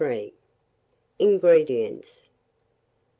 INGREDIENTS. 1.19 2.31